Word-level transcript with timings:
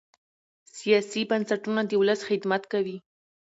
سیاسي 0.77 1.21
بنسټونه 1.29 1.81
د 1.85 1.91
ولس 2.01 2.19
خدمت 2.29 2.63
کوي 2.73 2.97